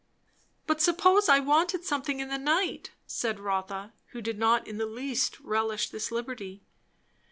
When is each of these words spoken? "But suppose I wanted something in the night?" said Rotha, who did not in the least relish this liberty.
"But 0.65 0.81
suppose 0.81 1.29
I 1.29 1.39
wanted 1.39 1.83
something 1.85 2.19
in 2.19 2.29
the 2.29 2.39
night?" 2.39 2.89
said 3.05 3.39
Rotha, 3.39 3.93
who 4.13 4.21
did 4.23 4.39
not 4.39 4.67
in 4.67 4.79
the 4.79 4.87
least 4.87 5.39
relish 5.39 5.89
this 5.91 6.11
liberty. 6.11 6.63